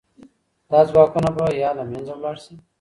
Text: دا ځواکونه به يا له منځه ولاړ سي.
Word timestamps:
دا 0.71 0.79
ځواکونه 0.89 1.29
به 1.35 1.45
يا 1.63 1.69
له 1.77 1.83
منځه 1.89 2.13
ولاړ 2.15 2.35
سي. 2.45 2.55